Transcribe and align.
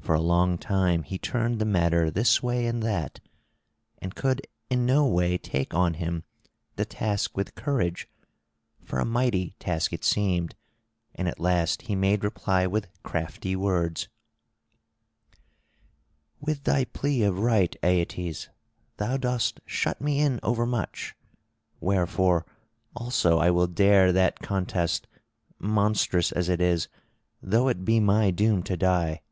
For 0.00 0.14
a 0.14 0.20
long 0.20 0.58
time 0.58 1.02
he 1.02 1.16
turned 1.16 1.58
the 1.58 1.64
matter 1.64 2.10
this 2.10 2.42
way 2.42 2.66
and 2.66 2.82
that, 2.82 3.20
and 4.02 4.14
could 4.14 4.46
in 4.68 4.84
no 4.84 5.06
way 5.06 5.38
take 5.38 5.72
on 5.72 5.94
him 5.94 6.24
the 6.76 6.84
task 6.84 7.34
with 7.38 7.54
courage, 7.54 8.06
for 8.84 8.98
a 8.98 9.06
mighty 9.06 9.56
task 9.58 9.94
it 9.94 10.04
seemed; 10.04 10.56
and 11.14 11.26
at 11.26 11.40
last 11.40 11.82
he 11.88 11.94
made 11.96 12.22
reply 12.22 12.66
with 12.66 12.88
crafty 13.02 13.56
words: 13.56 14.08
"With 16.38 16.64
thy 16.64 16.84
plea 16.84 17.22
of 17.22 17.38
right, 17.38 17.74
Aeetes, 17.82 18.50
thou 18.98 19.16
dost 19.16 19.58
shut 19.64 20.02
me 20.02 20.20
in 20.20 20.38
overmuch. 20.42 21.16
Wherefore 21.80 22.44
also 22.94 23.38
I 23.38 23.50
will 23.50 23.66
dare 23.68 24.12
that 24.12 24.40
contest, 24.40 25.06
monstrous 25.58 26.30
as 26.30 26.50
it 26.50 26.60
is, 26.60 26.88
though 27.40 27.68
it 27.68 27.86
be 27.86 28.00
my 28.00 28.30
doom 28.30 28.62
to 28.64 28.76
die. 28.76 29.22